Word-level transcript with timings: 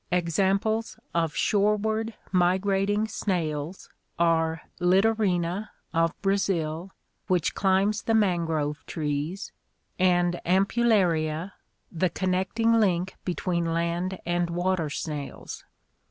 Examples 0.11 0.97
of 1.13 1.35
shoreward 1.35 2.15
mi 2.33 2.57
grating 2.57 3.07
snails 3.07 3.87
are 4.17 4.63
Litiorina 4.79 5.69
of 5.93 6.19
Brazil, 6.23 6.89
which 7.27 7.53
climbs 7.53 8.01
the 8.01 8.15
mangrove 8.15 8.83
trees, 8.87 9.51
and 9.99 10.41
Amputtaria, 10.43 11.51
the 11.91 12.09
connecting 12.09 12.79
link 12.79 13.15
between 13.23 13.63
land 13.75 14.17
and 14.25 14.49
water 14.49 14.89
snails. 14.89 15.65